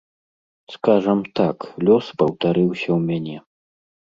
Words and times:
Скажам 0.75 1.19
так, 1.39 1.57
лёс 1.89 2.05
паўтарыўся 2.23 2.81
ў 2.81 2.99
мяне. 3.09 3.37